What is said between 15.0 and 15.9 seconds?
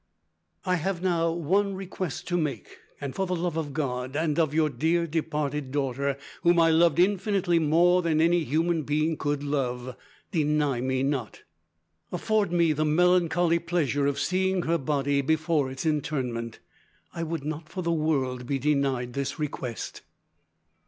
before its